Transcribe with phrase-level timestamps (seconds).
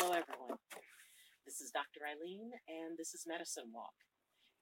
[0.00, 0.56] Hello, everyone.
[1.44, 2.08] This is Dr.
[2.08, 3.92] Ayleen, and this is Medicine Walk.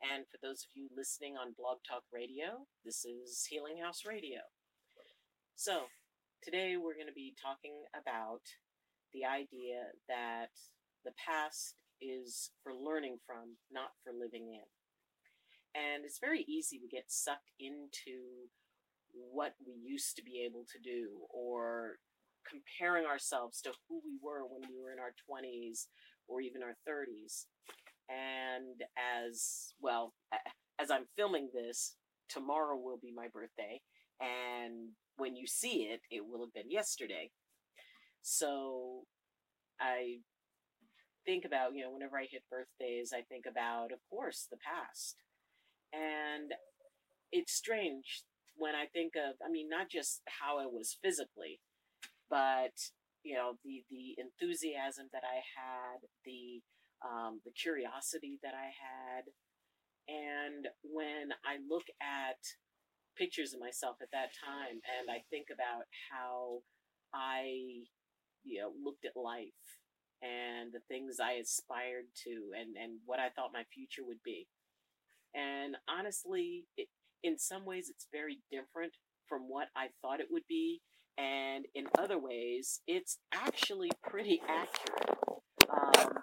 [0.03, 4.43] And for those of you listening on Blog Talk Radio, this is Healing House Radio.
[5.55, 5.87] So,
[6.43, 8.43] today we're going to be talking about
[9.15, 10.51] the idea that
[11.07, 14.67] the past is for learning from, not for living in.
[15.79, 18.51] And it's very easy to get sucked into
[19.15, 22.03] what we used to be able to do or
[22.49, 25.87] comparing ourselves to who we were when we were in our 20s
[26.27, 27.47] or even our 30s.
[28.09, 30.15] And as well,
[30.79, 31.97] as I'm filming this,
[32.29, 33.81] tomorrow will be my birthday.
[34.21, 37.31] And when you see it, it will have been yesterday.
[38.23, 39.05] So
[39.81, 40.19] I
[41.27, 45.17] think about, you know, whenever I hit birthdays, I think about, of course, the past.
[45.93, 46.53] And
[47.33, 48.25] it's strange
[48.57, 51.61] when I think of, I mean, not just how I was physically,
[52.31, 52.77] but
[53.23, 56.63] you know the the enthusiasm that I had, the
[57.05, 59.25] um, the curiosity that I had,
[60.09, 62.41] and when I look at
[63.17, 66.63] pictures of myself at that time, and I think about how
[67.13, 67.85] I
[68.45, 69.67] you know looked at life
[70.23, 74.49] and the things I aspired to, and and what I thought my future would be,
[75.35, 76.89] and honestly, it,
[77.23, 78.93] in some ways, it's very different
[79.29, 80.81] from what I thought it would be
[81.19, 85.19] and in other ways, it's actually pretty accurate.
[85.69, 86.23] Um,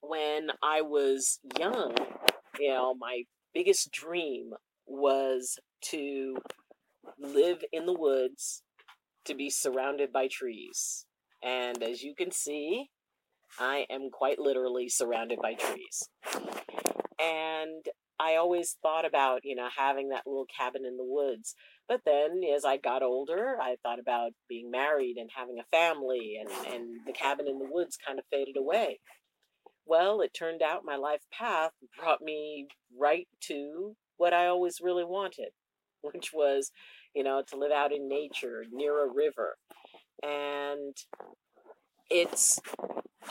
[0.00, 1.96] when I was young,
[2.58, 4.50] you know, my biggest dream
[4.86, 6.36] was to
[7.18, 8.62] live in the woods,
[9.24, 11.06] to be surrounded by trees.
[11.42, 12.90] And as you can see,
[13.58, 16.08] I am quite literally surrounded by trees.
[17.20, 17.84] And
[18.18, 21.54] I always thought about, you know, having that little cabin in the woods.
[21.88, 26.38] But then as I got older, I thought about being married and having a family,
[26.40, 28.98] and, and the cabin in the woods kind of faded away.
[29.86, 32.66] Well, it turned out my life path brought me
[32.98, 35.50] right to what I always really wanted,
[36.02, 36.72] which was,
[37.14, 39.56] you know, to live out in nature near a river.
[40.22, 40.96] And
[42.10, 42.58] it's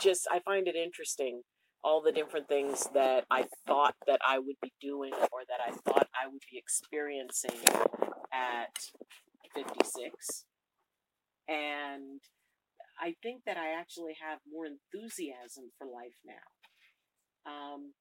[0.00, 1.42] just, I find it interesting
[1.84, 5.70] all the different things that I thought that I would be doing or that I
[5.70, 7.52] thought I would be experiencing
[8.36, 8.76] at
[9.54, 10.44] 56.
[11.48, 12.20] And
[13.00, 17.50] I think that I actually have more enthusiasm for life now.
[17.50, 17.92] Um,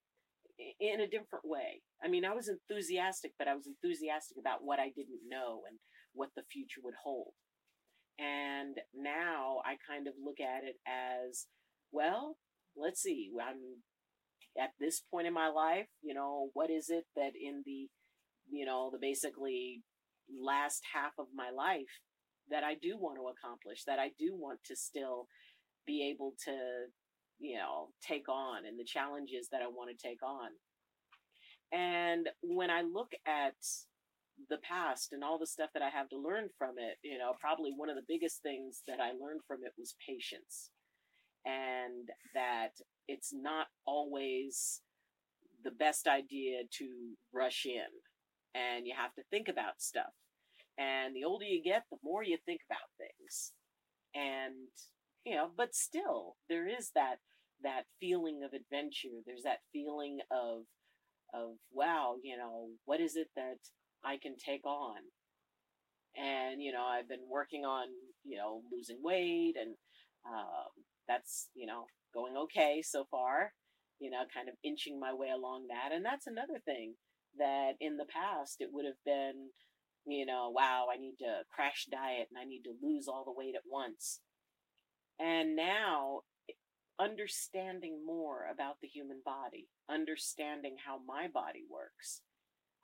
[0.79, 1.81] in a different way.
[2.03, 5.79] I mean, I was enthusiastic, but I was enthusiastic about what I didn't know and
[6.13, 7.33] what the future would hold.
[8.17, 11.47] And now I kind of look at it as,
[11.91, 12.37] well,
[12.75, 13.83] let's see, I'm
[14.57, 17.89] at this point in my life, you know, what is it that in the,
[18.49, 19.83] you know, the basically
[20.29, 22.01] last half of my life
[22.49, 25.27] that I do want to accomplish, that I do want to still
[25.87, 26.55] be able to,
[27.39, 30.49] you know, take on and the challenges that I want to take on.
[31.71, 33.55] And when I look at
[34.49, 37.33] the past and all the stuff that I have to learn from it, you know,
[37.39, 40.71] probably one of the biggest things that I learned from it was patience
[41.45, 42.71] and that
[43.07, 44.81] it's not always
[45.63, 46.87] the best idea to
[47.33, 47.89] rush in
[48.55, 50.13] and you have to think about stuff.
[50.77, 53.53] And the older you get, the more you think about things.
[54.15, 54.69] And
[55.25, 57.17] you know, but still there is that
[57.63, 59.21] that feeling of adventure.
[59.25, 60.63] There's that feeling of
[61.33, 63.57] of wow, you know, what is it that
[64.03, 64.97] I can take on?
[66.17, 67.87] And you know, I've been working on
[68.23, 69.75] you know losing weight and
[70.27, 70.71] um,
[71.07, 73.53] that's, you know, going okay so far,
[73.99, 75.93] you know, kind of inching my way along that.
[75.93, 76.95] And that's another thing
[77.37, 79.49] that in the past it would have been,
[80.05, 83.33] you know, wow, I need to crash diet and I need to lose all the
[83.35, 84.21] weight at once.
[85.19, 86.21] And now,
[86.99, 92.21] understanding more about the human body, understanding how my body works,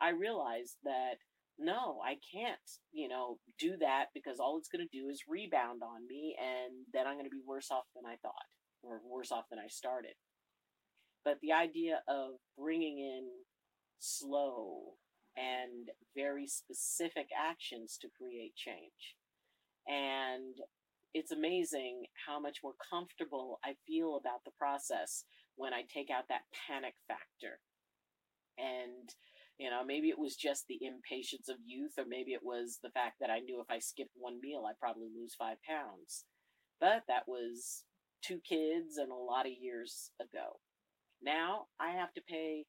[0.01, 1.15] I realized that
[1.59, 2.57] no, I can't,
[2.91, 6.85] you know, do that because all it's going to do is rebound on me and
[6.91, 8.49] then I'm going to be worse off than I thought
[8.81, 10.13] or worse off than I started.
[11.23, 13.29] But the idea of bringing in
[14.01, 14.97] slow
[15.37, 19.15] and very specific actions to create change.
[19.87, 20.55] And
[21.13, 25.23] it's amazing how much more comfortable I feel about the process
[25.55, 27.59] when I take out that panic factor.
[28.57, 29.09] And
[29.61, 32.89] you know, maybe it was just the impatience of youth, or maybe it was the
[32.89, 36.25] fact that I knew if I skipped one meal, I'd probably lose five pounds.
[36.79, 37.83] But that was
[38.25, 40.57] two kids and a lot of years ago.
[41.21, 42.65] Now I have to pay,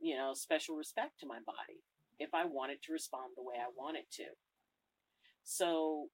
[0.00, 1.82] you know, special respect to my body
[2.18, 4.24] if I want it to respond the way I want it to.
[5.44, 6.08] So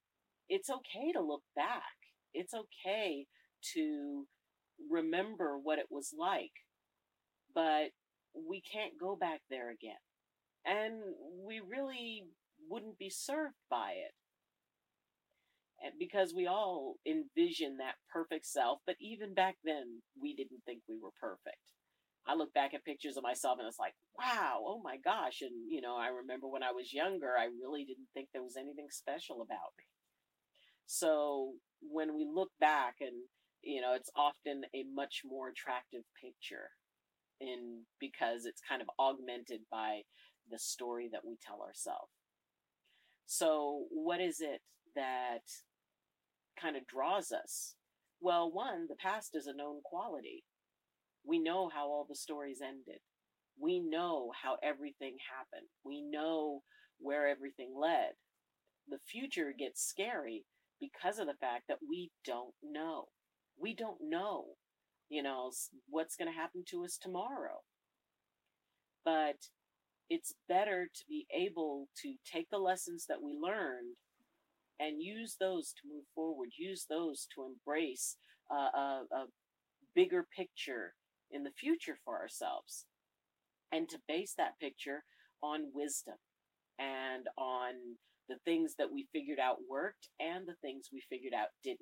[0.48, 1.82] it's okay to look back.
[2.34, 3.26] It's okay
[3.74, 4.26] to
[4.90, 6.52] remember what it was like,
[7.54, 7.90] but
[8.34, 9.94] we can't go back there again.
[10.64, 11.02] And
[11.44, 12.24] we really
[12.68, 14.14] wouldn't be served by it.
[15.84, 20.82] Eh, because we all envision that perfect self, but even back then, we didn't think
[20.88, 21.58] we were perfect.
[22.26, 25.42] I look back at pictures of myself and it's like, wow, oh my gosh.
[25.42, 28.56] And, you know, I remember when I was younger, I really didn't think there was
[28.56, 29.84] anything special about me.
[30.86, 33.26] So when we look back and,
[33.62, 36.70] you know, it's often a much more attractive picture
[37.40, 40.02] in because it's kind of augmented by
[40.50, 42.12] the story that we tell ourselves.
[43.26, 44.60] So what is it
[44.94, 45.42] that
[46.60, 47.74] kind of draws us?
[48.20, 50.44] Well, one, the past is a known quality.
[51.24, 53.00] We know how all the stories ended.
[53.60, 55.68] We know how everything happened.
[55.84, 56.62] We know
[56.98, 58.12] where everything led.
[58.88, 60.44] The future gets scary
[60.80, 63.06] because of the fact that we don't know.
[63.58, 64.44] We don't know,
[65.08, 65.52] you know,
[65.88, 67.60] what's going to happen to us tomorrow.
[69.04, 69.36] But
[70.10, 73.96] it's better to be able to take the lessons that we learned
[74.80, 78.16] and use those to move forward, use those to embrace
[78.50, 79.26] uh, a, a
[79.94, 80.94] bigger picture
[81.32, 82.86] in the future for ourselves,
[83.70, 85.04] and to base that picture
[85.42, 86.16] on wisdom
[86.78, 87.72] and on
[88.28, 91.80] the things that we figured out worked and the things we figured out didn't.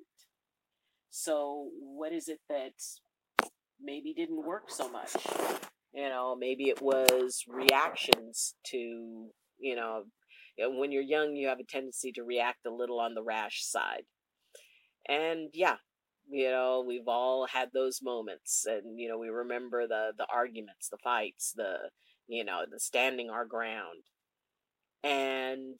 [1.09, 2.73] So, what is it that
[3.81, 5.15] maybe didn't work so much?
[5.93, 9.27] You know, maybe it was reactions to,
[9.59, 10.03] you know,
[10.57, 14.03] when you're young, you have a tendency to react a little on the rash side.
[15.07, 15.77] And yeah,
[16.31, 20.87] you know, we've all had those moments and, you know, we remember the, the arguments,
[20.89, 21.75] the fights, the,
[22.27, 24.03] you know, the standing our ground.
[25.03, 25.79] And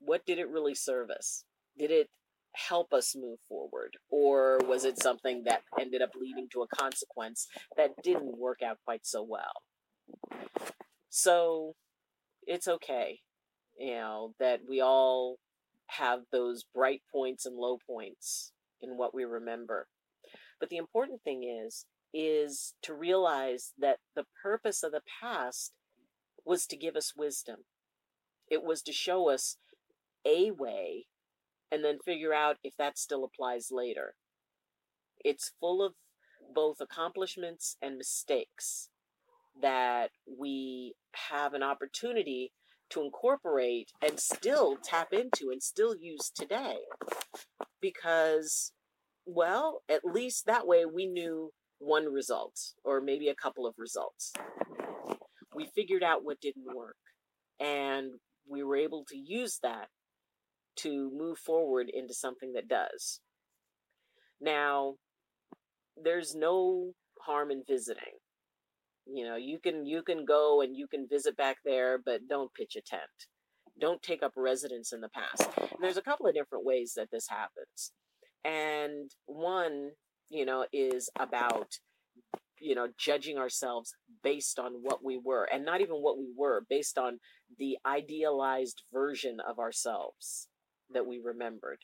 [0.00, 1.44] what did it really serve us?
[1.78, 2.10] Did it
[2.54, 3.96] help us move forward?
[4.10, 7.46] Or was it something that ended up leading to a consequence
[7.76, 9.62] that didn't work out quite so well?
[11.08, 11.76] So
[12.46, 13.20] it's okay,
[13.78, 15.36] you know, that we all
[15.86, 18.50] have those bright points and low points
[18.84, 19.88] in what we remember.
[20.60, 25.72] But the important thing is, is to realize that the purpose of the past
[26.44, 27.64] was to give us wisdom.
[28.48, 29.56] It was to show us
[30.24, 31.06] a way
[31.72, 34.14] and then figure out if that still applies later.
[35.24, 35.94] It's full of
[36.54, 38.90] both accomplishments and mistakes
[39.60, 40.94] that we
[41.30, 42.52] have an opportunity
[42.90, 46.76] to incorporate and still tap into and still use today.
[47.80, 48.72] Because,
[49.26, 54.32] well, at least that way we knew one result or maybe a couple of results.
[55.54, 56.96] We figured out what didn't work
[57.60, 58.12] and
[58.48, 59.88] we were able to use that
[60.76, 63.20] to move forward into something that does.
[64.40, 64.94] Now,
[65.96, 68.18] there's no harm in visiting.
[69.06, 72.52] You know, you can you can go and you can visit back there, but don't
[72.54, 73.02] pitch a tent.
[73.80, 75.48] Don't take up residence in the past.
[75.58, 77.92] And there's a couple of different ways that this happens.
[78.44, 79.90] And one,
[80.28, 81.78] you know, is about
[82.64, 86.64] you know, judging ourselves based on what we were, and not even what we were,
[86.70, 87.18] based on
[87.58, 90.48] the idealized version of ourselves
[90.92, 91.78] that we remembered.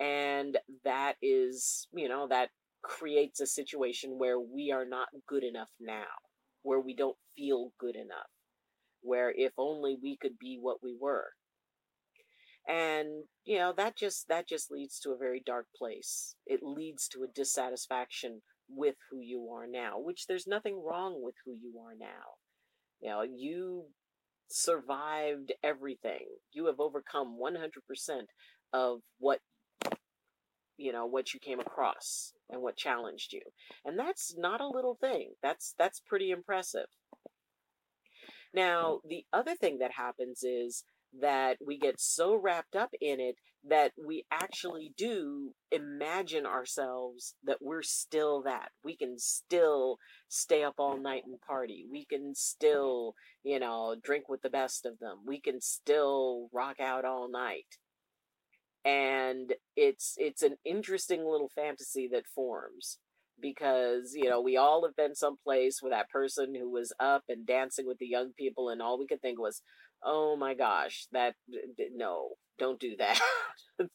[0.00, 2.50] And that is, you know, that
[2.82, 6.06] creates a situation where we are not good enough now,
[6.62, 8.30] where we don't feel good enough,
[9.02, 11.26] where if only we could be what we were.
[12.68, 16.34] And, you know, that just that just leads to a very dark place.
[16.46, 21.34] It leads to a dissatisfaction with who you are now, which there's nothing wrong with
[21.44, 22.36] who you are now.
[23.00, 23.84] You know, you
[24.50, 26.26] survived everything.
[26.52, 28.26] You have overcome 100%
[28.72, 29.40] of what
[30.76, 33.40] you know what you came across and what challenged you.
[33.84, 35.32] And that's not a little thing.
[35.42, 36.86] That's that's pretty impressive.
[38.54, 40.84] Now, the other thing that happens is
[41.20, 43.36] that we get so wrapped up in it
[43.68, 48.70] that we actually do imagine ourselves that we're still that.
[48.84, 49.98] We can still
[50.28, 51.84] stay up all night and party.
[51.90, 55.18] We can still, you know, drink with the best of them.
[55.26, 57.78] We can still rock out all night.
[58.84, 62.98] And it's it's an interesting little fantasy that forms
[63.40, 67.46] because you know we all have been someplace with that person who was up and
[67.46, 69.62] dancing with the young people and all we could think was
[70.04, 71.34] oh my gosh that
[71.94, 73.20] no don't do that.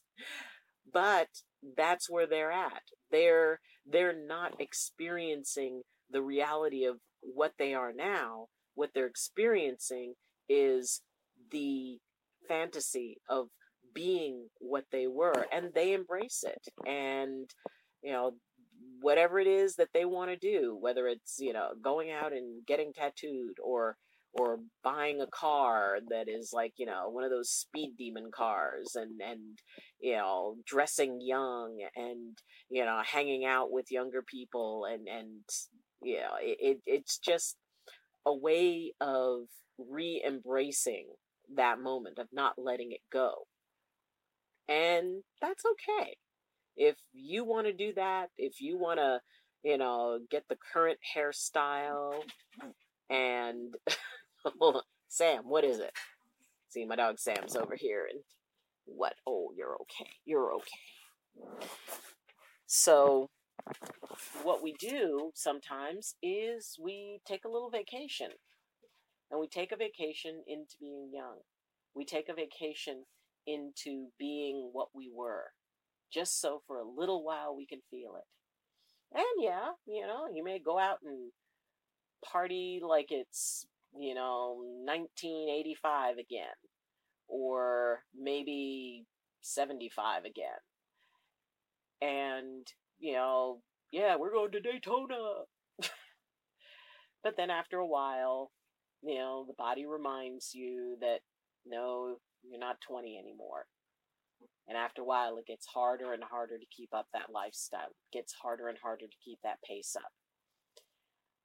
[0.92, 1.28] But
[1.76, 2.82] that's where they're at.
[3.10, 8.46] They're they're not experiencing the reality of what they are now.
[8.74, 10.14] What they're experiencing
[10.48, 11.02] is
[11.50, 11.98] the
[12.48, 13.48] fantasy of
[13.92, 16.68] being what they were and they embrace it.
[16.86, 17.50] And
[18.02, 18.34] you know
[19.00, 22.64] whatever it is that they want to do, whether it's, you know, going out and
[22.66, 23.96] getting tattooed or
[24.34, 28.96] or buying a car that is like you know one of those speed demon cars
[28.96, 29.58] and and
[30.00, 32.36] you know dressing young and
[32.68, 35.40] you know hanging out with younger people and and
[36.02, 37.56] you know it, it it's just
[38.26, 39.44] a way of
[39.78, 41.06] re-embracing
[41.56, 43.46] that moment of not letting it go.
[44.68, 46.16] And that's okay.
[46.76, 49.20] If you want to do that if you want to
[49.62, 52.14] you know get the current hairstyle
[53.10, 53.74] and
[55.08, 55.92] Sam, what is it?
[56.68, 58.20] See, my dog Sam's over here, and
[58.86, 59.14] what?
[59.26, 60.10] Oh, you're okay.
[60.24, 60.84] You're okay.
[62.66, 63.30] So,
[64.42, 68.30] what we do sometimes is we take a little vacation.
[69.30, 71.38] And we take a vacation into being young.
[71.94, 73.04] We take a vacation
[73.46, 75.46] into being what we were,
[76.12, 78.24] just so for a little while we can feel it.
[79.16, 81.32] And yeah, you know, you may go out and
[82.24, 83.66] party like it's
[83.98, 86.46] you know, 1985 again,
[87.28, 89.06] or maybe
[89.40, 90.44] 75 again.
[92.02, 92.66] And,
[92.98, 93.60] you know,
[93.92, 95.44] yeah, we're going to Daytona.
[97.22, 98.50] but then after a while,
[99.02, 101.20] you know, the body reminds you that
[101.66, 103.66] no, you're not 20 anymore.
[104.66, 107.90] And after a while, it gets harder and harder to keep up that lifestyle.
[107.90, 110.10] It gets harder and harder to keep that pace up.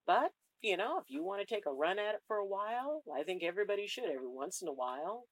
[0.07, 3.03] But you know, if you want to take a run at it for a while,
[3.15, 5.25] I think everybody should every once in a while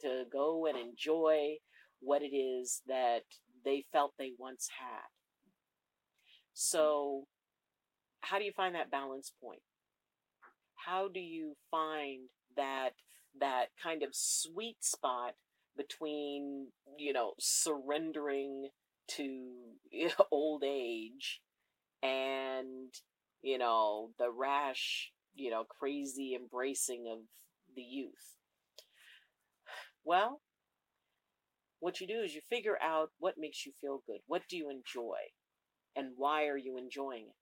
[0.00, 1.56] to go and enjoy
[2.00, 3.22] what it is that
[3.64, 5.08] they felt they once had.
[6.52, 7.24] So,
[8.20, 9.62] how do you find that balance point?
[10.74, 12.90] How do you find that
[13.40, 15.34] that kind of sweet spot
[15.76, 18.68] between, you know, surrendering
[19.08, 19.50] to
[20.30, 21.40] old age
[22.02, 22.94] and
[23.44, 27.18] you know, the rash, you know, crazy embracing of
[27.76, 28.38] the youth.
[30.02, 30.40] Well,
[31.78, 34.20] what you do is you figure out what makes you feel good.
[34.26, 35.18] What do you enjoy?
[35.94, 37.36] And why are you enjoying it?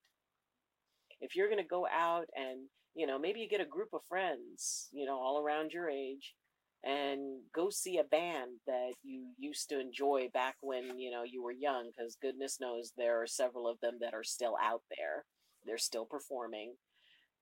[1.21, 2.67] If you're going to go out and,
[2.97, 6.35] you know, maybe you get a group of friends, you know, all around your age
[6.83, 11.45] and go see a band that you used to enjoy back when, you know, you
[11.45, 15.25] were young, because goodness knows there are several of them that are still out there
[15.67, 16.75] they're still performing.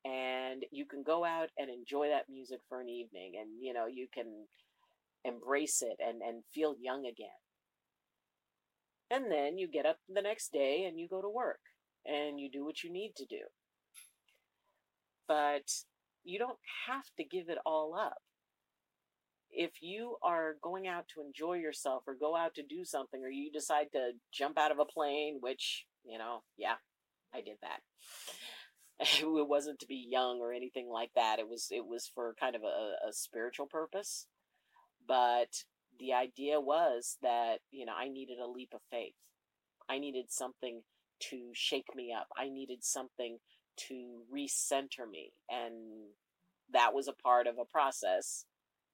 [0.04, 3.86] And you can go out and enjoy that music for an evening and, you know,
[3.86, 4.46] you can
[5.24, 7.28] embrace it and, and feel young again.
[9.10, 11.60] And then you get up the next day and you go to work
[12.06, 13.42] and you do what you need to do.
[15.26, 15.70] But
[16.24, 18.18] you don't have to give it all up.
[19.50, 23.30] If you are going out to enjoy yourself or go out to do something or
[23.30, 26.76] you decide to jump out of a plane, which, you know, yeah,
[27.34, 27.80] I did that.
[29.22, 31.38] It wasn't to be young or anything like that.
[31.38, 34.26] It was it was for kind of a, a spiritual purpose.
[35.08, 35.64] But
[35.98, 39.14] the idea was that, you know, I needed a leap of faith.
[39.88, 40.82] I needed something
[41.30, 42.28] to shake me up.
[42.36, 43.38] I needed something
[43.88, 45.32] to recenter me.
[45.48, 46.10] And
[46.72, 48.44] that was a part of a process.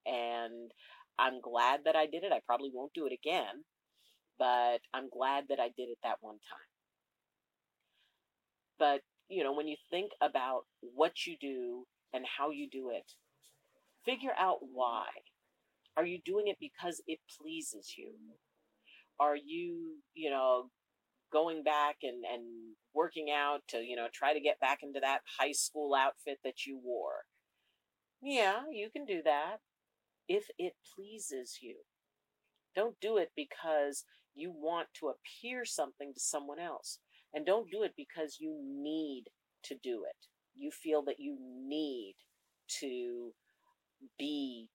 [0.07, 0.71] And
[1.19, 2.33] I'm glad that I did it.
[2.33, 3.65] I probably won't do it again,
[4.39, 6.66] but I'm glad that I did it that one time.
[8.79, 13.13] But, you know, when you think about what you do and how you do it,
[14.05, 15.07] figure out why.
[15.97, 18.13] Are you doing it because it pleases you?
[19.19, 20.71] Are you, you know,
[21.33, 22.45] going back and, and
[22.95, 26.67] working out to, you know, try to get back into that high school outfit that
[26.67, 27.25] you wore?
[28.23, 29.59] Yeah, you can do that
[30.29, 31.77] if it pleases you.
[32.75, 34.05] Don't do it because
[34.35, 36.99] you want to appear something to someone else.
[37.35, 39.25] And don't do it because you need
[39.65, 40.27] to do it.
[40.55, 42.15] You feel that you need
[42.81, 43.33] to
[44.19, 44.69] be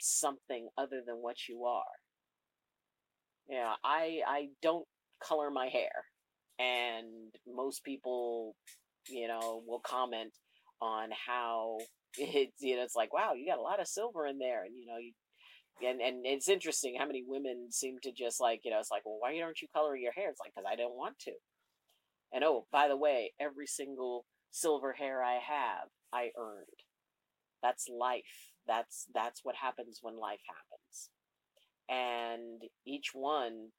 [0.00, 1.82] something other than what you are.
[3.48, 4.86] Yeah, I I don't
[5.22, 5.90] color my hair.
[6.58, 8.54] And most people,
[9.08, 10.32] you know, will comment
[10.80, 11.78] on how
[12.18, 14.74] it's you know it's like wow you got a lot of silver in there and
[14.76, 15.12] you know you
[15.88, 19.02] and and it's interesting how many women seem to just like you know it's like
[19.04, 21.32] well why don't you color your hair it's like because i don't want to
[22.32, 26.66] and oh, by the way, every single silver hair I have, I earned.
[27.62, 28.52] That's life.
[28.66, 31.10] That's that's what happens when life happens.
[31.88, 33.70] And each one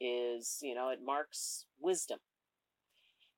[0.00, 2.18] is, you know, it marks wisdom.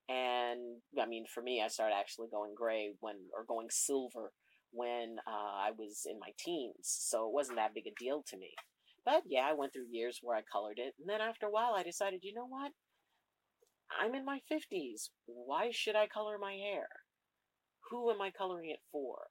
[0.08, 4.32] And I mean, for me, I started actually going gray when, or going silver
[4.72, 6.84] when uh, I was in my teens.
[6.84, 8.54] So it wasn't that big a deal to me.
[9.04, 10.94] But yeah, I went through years where I colored it.
[10.98, 12.72] And then after a while, I decided, you know what?
[14.00, 15.10] I'm in my 50s.
[15.26, 16.88] Why should I color my hair?
[17.90, 19.28] Who am I coloring it for?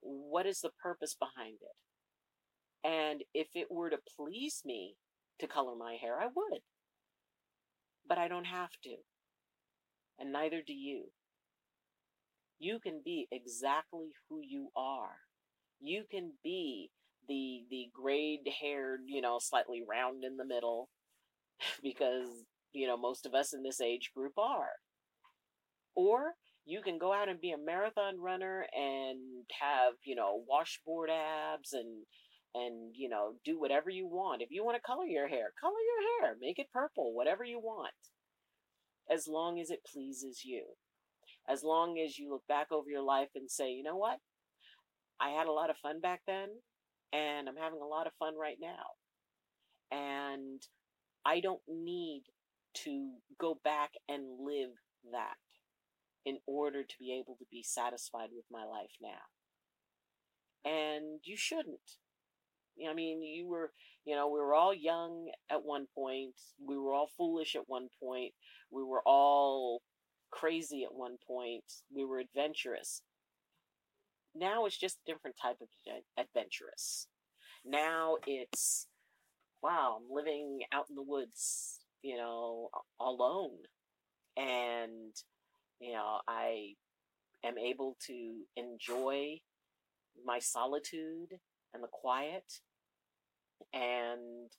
[0.00, 2.88] What is the purpose behind it?
[2.88, 4.96] And if it were to please me
[5.40, 6.60] to color my hair, I would.
[8.06, 8.96] But I don't have to.
[10.18, 11.06] And neither do you.
[12.58, 15.16] You can be exactly who you are.
[15.80, 16.90] You can be
[17.26, 20.88] the the grayed haired, you know, slightly round in the middle,
[21.82, 22.28] because
[22.74, 24.80] you know most of us in this age group are.
[25.94, 26.34] Or
[26.66, 31.72] you can go out and be a marathon runner and have you know washboard abs
[31.72, 32.04] and
[32.54, 34.42] and you know do whatever you want.
[34.42, 37.58] If you want to color your hair color your hair make it purple whatever you
[37.58, 37.92] want.
[39.10, 40.64] As long as it pleases you.
[41.48, 44.18] As long as you look back over your life and say you know what?
[45.20, 46.48] I had a lot of fun back then
[47.14, 48.98] and i'm having a lot of fun right now.
[49.90, 50.60] And
[51.24, 52.24] i don't need
[52.84, 54.70] to go back and live
[55.12, 55.36] that
[56.24, 60.70] in order to be able to be satisfied with my life now.
[60.70, 61.98] And you shouldn't.
[62.88, 63.72] I mean, you were,
[64.04, 66.34] you know, we were all young at one point.
[66.58, 68.32] We were all foolish at one point.
[68.70, 69.82] We were all
[70.30, 71.64] crazy at one point.
[71.94, 73.02] We were adventurous.
[74.34, 75.68] Now it's just a different type of
[76.18, 77.06] adventurous.
[77.64, 78.88] Now it's,
[79.62, 82.68] wow, I'm living out in the woods, you know,
[83.00, 83.56] alone.
[84.36, 85.14] And
[85.80, 86.74] you know, I
[87.44, 89.40] am able to enjoy
[90.24, 91.40] my solitude
[91.72, 92.60] and the quiet.
[93.72, 94.50] And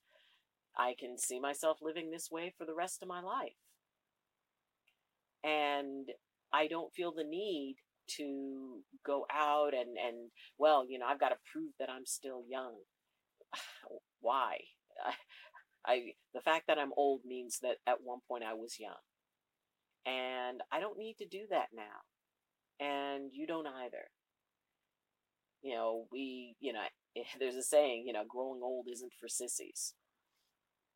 [0.77, 3.53] I can see myself living this way for the rest of my life.
[5.43, 6.09] And
[6.51, 7.75] I don't feel the need
[8.17, 12.43] to go out and, and well, you know, I've got to prove that I'm still
[12.49, 12.73] young.
[14.19, 14.57] Why?
[15.87, 19.01] I, the fact that I'm old means that at one point I was young.
[20.05, 22.85] And I don't need to do that now.
[22.85, 24.09] And you don't either.
[25.61, 26.81] You know, we, you know,
[27.39, 29.93] there's a saying, you know, growing old isn't for sissies.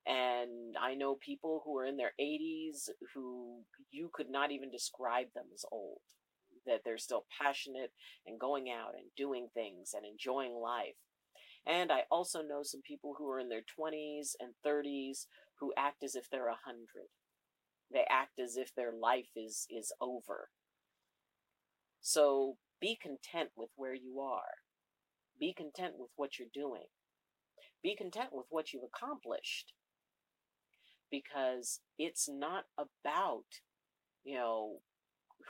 [0.06, 5.28] And I know people who are in their 80s who you could not even describe
[5.36, 6.02] them as old.
[6.66, 7.92] That they're still passionate
[8.26, 10.96] and going out and doing things and enjoying life.
[11.68, 15.26] And I also know some people who are in their 20s and 30s
[15.60, 16.86] who act as if they're 100
[17.92, 20.50] they act as if their life is is over.
[22.02, 24.64] So be content with where you are.
[25.40, 26.88] Be content with what you're doing.
[27.82, 29.74] Be content with what you've accomplished.
[31.10, 33.46] Because it's not about
[34.24, 34.82] you know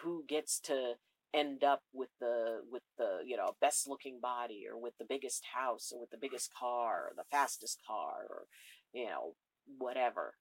[0.02, 0.94] who gets to
[1.34, 5.44] end up with the with the you know best looking body or with the biggest
[5.54, 8.46] house or with the biggest car or the fastest car or
[8.94, 9.36] you know
[9.78, 10.34] whatever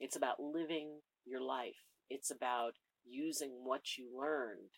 [0.00, 1.86] it's about living your life.
[2.10, 2.74] It's about
[3.06, 4.70] using what you learned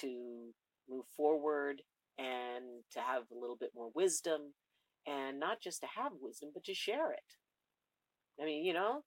[0.00, 0.50] to
[0.88, 1.82] move forward
[2.18, 4.54] and to have a little bit more wisdom
[5.06, 7.36] and not just to have wisdom, but to share it.
[8.40, 9.02] I mean, you know,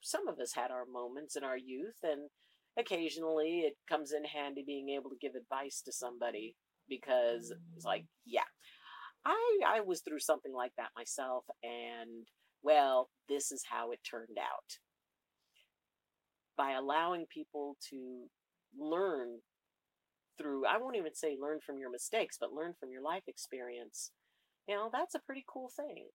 [0.00, 2.30] some of us had our moments in our youth, and
[2.78, 6.54] occasionally it comes in handy being able to give advice to somebody
[6.88, 8.48] because it's like, yeah,
[9.24, 12.26] I I was through something like that myself, and
[12.62, 14.78] well, this is how it turned out.
[16.56, 18.24] By allowing people to
[18.78, 19.38] learn
[20.38, 24.10] through, I won't even say learn from your mistakes, but learn from your life experience,
[24.68, 26.06] you know, that's a pretty cool thing.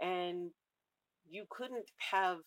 [0.00, 0.50] And
[1.28, 2.38] you couldn't have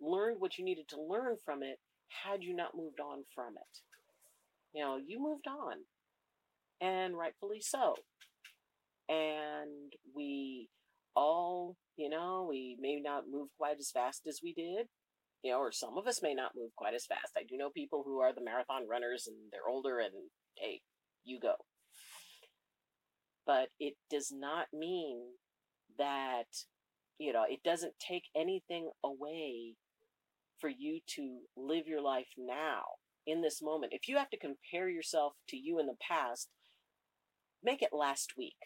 [0.00, 1.78] learned what you needed to learn from it
[2.24, 3.78] had you not moved on from it.
[4.72, 5.76] You know, you moved on,
[6.80, 7.94] and rightfully so.
[9.08, 10.68] And we
[11.16, 14.86] all, you know, we may not move quite as fast as we did,
[15.42, 17.32] you know, or some of us may not move quite as fast.
[17.36, 20.12] I do know people who are the marathon runners and they're older and
[20.56, 20.80] hey,
[21.24, 21.54] you go.
[23.46, 25.22] But it does not mean
[25.98, 26.46] that,
[27.18, 29.74] you know, it doesn't take anything away
[30.60, 32.82] for you to live your life now
[33.26, 33.92] in this moment.
[33.92, 36.48] If you have to compare yourself to you in the past,
[37.62, 38.56] make it last week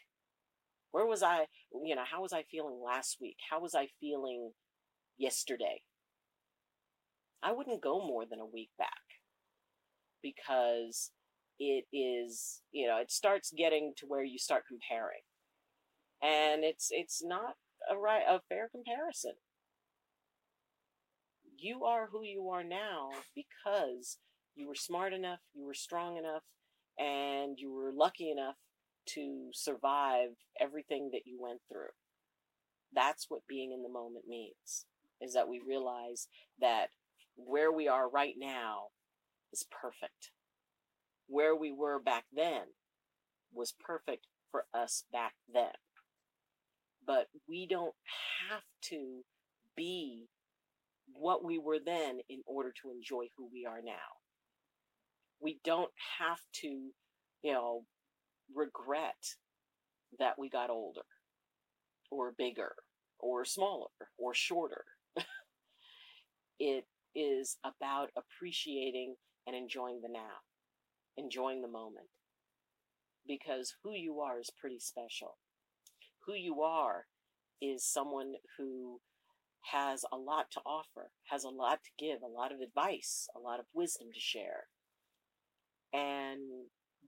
[0.92, 1.46] where was I,
[1.84, 3.36] you know, how was I feeling last week?
[3.50, 4.52] How was I feeling
[5.18, 5.82] yesterday?
[7.42, 8.88] I wouldn't go more than a week back
[10.22, 11.10] because
[11.58, 15.22] it is, you know, it starts getting to where you start comparing.
[16.22, 17.54] And it's it's not
[17.90, 19.32] a right a fair comparison.
[21.62, 24.18] You are who you are now because
[24.56, 26.42] you were smart enough, you were strong enough,
[26.98, 28.56] and you were lucky enough
[29.10, 31.94] to survive everything that you went through.
[32.92, 34.86] That's what being in the moment means,
[35.20, 36.26] is that we realize
[36.60, 36.88] that
[37.36, 38.86] where we are right now
[39.52, 40.32] is perfect.
[41.28, 42.62] Where we were back then
[43.54, 45.70] was perfect for us back then.
[47.06, 47.94] But we don't
[48.50, 49.22] have to
[49.76, 50.26] be
[51.14, 54.20] what we were then in order to enjoy who we are now.
[55.40, 56.68] We don't have to,
[57.42, 57.84] you know,
[58.54, 59.36] regret
[60.18, 61.02] that we got older
[62.10, 62.74] or bigger
[63.18, 63.88] or smaller
[64.18, 64.84] or shorter.
[66.60, 66.84] it
[67.14, 70.40] is about appreciating and enjoying the now,
[71.16, 72.06] enjoying the moment.
[73.26, 75.38] Because who you are is pretty special.
[76.26, 77.06] Who you are
[77.60, 79.00] is someone who
[79.70, 83.40] has a lot to offer, has a lot to give, a lot of advice, a
[83.40, 84.64] lot of wisdom to share.
[85.92, 86.40] And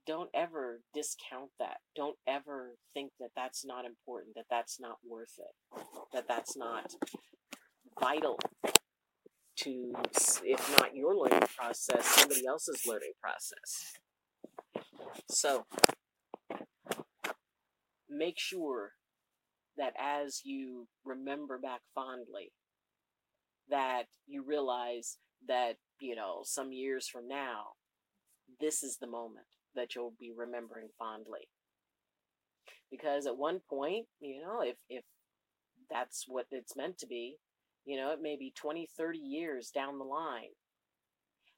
[0.05, 1.77] don't ever discount that.
[1.95, 6.93] Don't ever think that that's not important, that that's not worth it, that that's not
[7.99, 8.37] vital
[9.57, 9.93] to,
[10.43, 13.93] if not your learning process, somebody else's learning process.
[15.29, 15.65] So,
[18.09, 18.91] make sure
[19.77, 22.51] that as you remember back fondly,
[23.69, 27.73] that you realize that, you know, some years from now,
[28.59, 31.47] this is the moment that you'll be remembering fondly.
[32.91, 35.03] Because at one point, you know, if, if
[35.89, 37.37] that's what it's meant to be,
[37.85, 40.53] you know, it may be 20, 30 years down the line.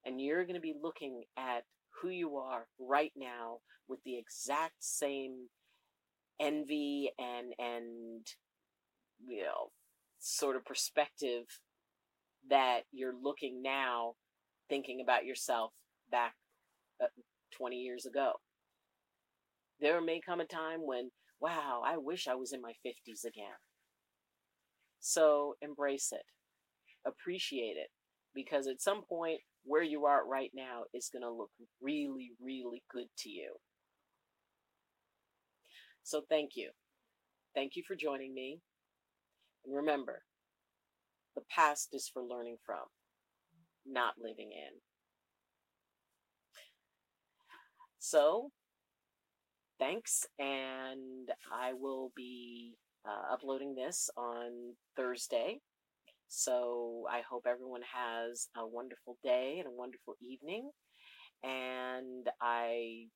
[0.05, 1.63] And you're going to be looking at
[2.01, 5.47] who you are right now with the exact same
[6.39, 8.27] envy and, and,
[9.25, 9.71] you know,
[10.19, 11.45] sort of perspective
[12.49, 14.13] that you're looking now
[14.69, 15.71] thinking about yourself
[16.11, 16.33] back
[17.01, 17.07] uh,
[17.57, 18.33] 20 years ago.
[19.79, 23.57] There may come a time when, wow, I wish I was in my 50s again.
[24.99, 26.23] So embrace it,
[27.05, 27.89] appreciate it,
[28.33, 32.81] because at some point, where you are right now is going to look really, really
[32.91, 33.53] good to you.
[36.07, 36.69] So thank you.
[37.53, 38.61] Thank you for joining me.
[39.65, 40.21] And remember,
[41.35, 42.85] the past is for learning from,
[43.85, 44.79] not living in.
[47.99, 48.51] So,
[49.79, 55.59] thanks, and I will be uh, uploading this on Thursday.
[56.29, 60.71] So, I hope everyone has a wonderful day and a wonderful evening.
[61.43, 63.07] And I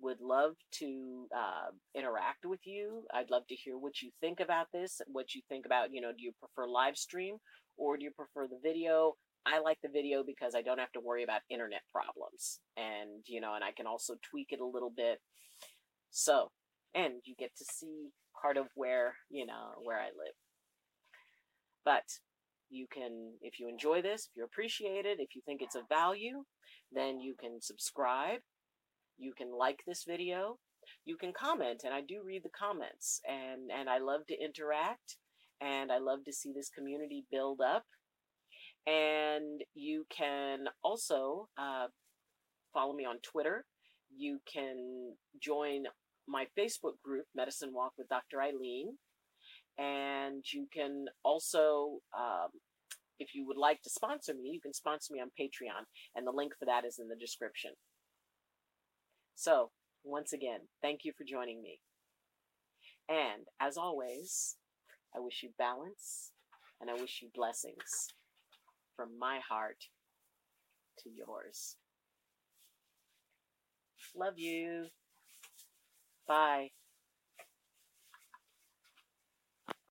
[0.00, 3.04] would love to uh, interact with you.
[3.12, 6.10] I'd love to hear what you think about this, what you think about, you know,
[6.10, 7.36] do you prefer live stream
[7.76, 9.14] or do you prefer the video?
[9.46, 12.60] I like the video because I don't have to worry about internet problems.
[12.76, 15.18] And, you know, and I can also tweak it a little bit.
[16.10, 16.50] So,
[16.94, 18.08] and you get to see
[18.40, 20.34] part of where, you know, where I live.
[21.84, 22.04] But
[22.68, 25.88] you can, if you enjoy this, if you appreciate it, if you think it's of
[25.88, 26.44] value,
[26.92, 28.40] then you can subscribe.
[29.20, 30.58] You can like this video.
[31.04, 35.16] You can comment, and I do read the comments, and, and I love to interact,
[35.60, 37.84] and I love to see this community build up
[38.86, 41.86] and you can also uh,
[42.72, 43.64] follow me on Twitter.
[44.16, 45.84] You can join
[46.26, 48.38] my Facebook group, Medicine Walk with Dr.
[48.38, 48.96] Ayleen.
[49.78, 52.48] And you can also, um,
[53.18, 55.84] if you would like to sponsor me, you can sponsor me on Patreon.
[56.16, 57.72] And the link for that is in the description.
[59.40, 59.70] So,
[60.04, 61.80] once again, thank you for joining me.
[63.08, 64.58] And as always,
[65.16, 66.32] I wish you balance
[66.78, 68.08] and I wish you blessings
[68.94, 69.78] from my heart
[70.98, 71.76] to yours.
[74.14, 74.88] Love you.
[76.28, 76.72] Bye.